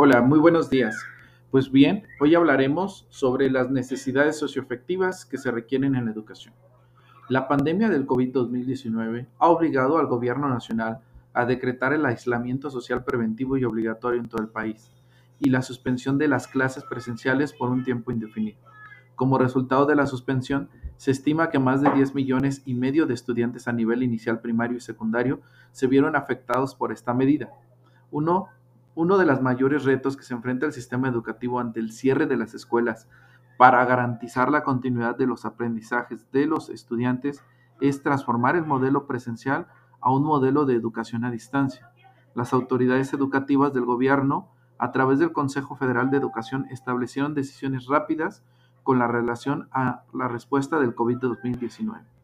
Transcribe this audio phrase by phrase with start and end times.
[0.00, 0.96] Hola, muy buenos días.
[1.50, 6.54] Pues bien, hoy hablaremos sobre las necesidades socioafectivas que se requieren en la educación.
[7.28, 11.00] La pandemia del COVID-2019 ha obligado al Gobierno Nacional
[11.32, 14.92] a decretar el aislamiento social preventivo y obligatorio en todo el país
[15.40, 18.60] y la suspensión de las clases presenciales por un tiempo indefinido.
[19.16, 23.14] Como resultado de la suspensión, se estima que más de 10 millones y medio de
[23.14, 25.40] estudiantes a nivel inicial primario y secundario
[25.72, 27.50] se vieron afectados por esta medida.
[28.12, 28.46] Uno
[28.98, 32.36] uno de los mayores retos que se enfrenta el sistema educativo ante el cierre de
[32.36, 33.06] las escuelas
[33.56, 37.44] para garantizar la continuidad de los aprendizajes de los estudiantes
[37.80, 39.68] es transformar el modelo presencial
[40.00, 41.92] a un modelo de educación a distancia.
[42.34, 48.42] Las autoridades educativas del gobierno, a través del Consejo Federal de Educación, establecieron decisiones rápidas
[48.82, 52.17] con la relación a la respuesta del COVID-2019.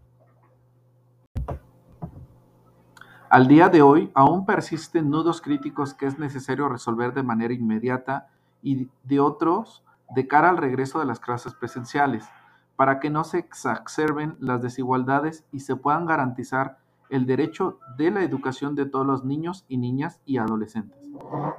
[3.31, 8.29] Al día de hoy aún persisten nudos críticos que es necesario resolver de manera inmediata
[8.63, 9.83] y de otros
[10.15, 12.29] de cara al regreso de las clases presenciales,
[12.77, 18.23] para que no se exacerben las desigualdades y se puedan garantizar el derecho de la
[18.23, 20.99] educación de todos los niños y niñas y adolescentes.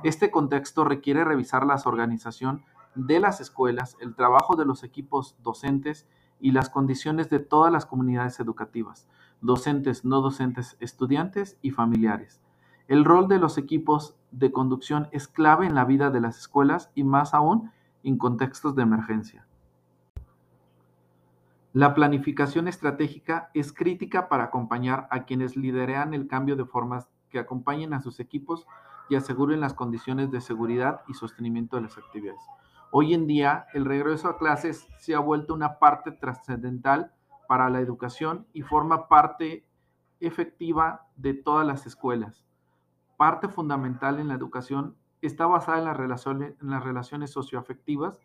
[0.04, 2.64] Este contexto requiere revisar la organización
[2.94, 6.08] de las escuelas, el trabajo de los equipos docentes
[6.46, 9.10] y las condiciones de todas las comunidades educativas,
[9.42, 12.40] docentes, no docentes, estudiantes y familiares.
[12.88, 16.92] El rol de los equipos de conducción es clave en la vida de las escuelas
[16.94, 17.72] y más aún
[18.04, 19.48] en contextos de emergencia.
[21.74, 27.40] La planificación estratégica es crítica para acompañar a quienes liderean el cambio de formas que
[27.40, 28.68] acompañen a sus equipos
[29.10, 32.44] y aseguren las condiciones de seguridad y sostenimiento de las actividades.
[32.92, 37.12] Hoy en día, el regreso a clases se ha vuelto una parte trascendental
[37.48, 39.68] para la educación y forma parte
[40.20, 42.46] efectiva de todas las escuelas.
[43.18, 48.20] Parte fundamental en la educación está basada en las relaciones, en las socioafectivas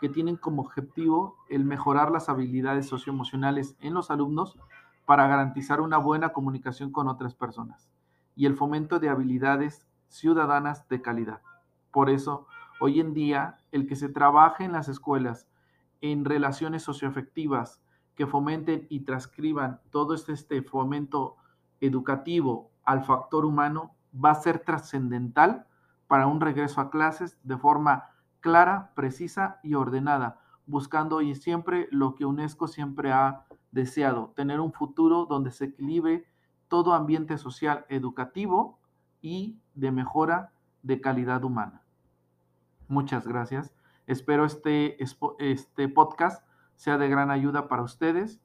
[0.00, 4.58] que tienen como objetivo el mejorar las habilidades socioemocionales en los alumnos
[5.06, 7.90] para garantizar una buena comunicación con otras personas
[8.36, 11.42] y el fomento de habilidades ciudadanas de calidad.
[11.90, 12.46] Por eso,
[12.80, 15.48] hoy en día, el que se trabaje en las escuelas
[16.00, 17.80] en relaciones socioafectivas
[18.14, 21.36] que fomenten y transcriban todo este, este fomento
[21.80, 25.66] educativo al factor humano va a ser trascendental
[26.06, 32.14] para un regreso a clases de forma clara, precisa y ordenada, buscando y siempre lo
[32.14, 36.26] que UNESCO siempre ha deseado, tener un futuro donde se equilibre
[36.68, 38.78] todo ambiente social, educativo
[39.20, 40.52] y de mejora
[40.82, 41.83] de calidad humana.
[42.88, 43.72] Muchas gracias.
[44.06, 44.96] Espero este,
[45.38, 46.44] este podcast
[46.76, 48.40] sea de gran ayuda para ustedes